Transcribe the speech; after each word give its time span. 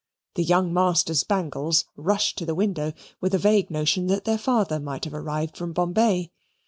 The 0.33 0.43
young 0.43 0.73
Masters 0.73 1.23
Bangles 1.23 1.85
rushed 1.95 2.35
to 2.39 2.45
the 2.47 2.55
window 2.55 2.93
with 3.19 3.35
a 3.35 3.37
vague 3.37 3.69
notion 3.69 4.07
that 4.07 4.25
their 4.25 4.39
father 4.39 4.79
might 4.79 5.05
have 5.05 5.13
arrived 5.13 5.55
from 5.55 5.73
Bombay. 5.73 6.31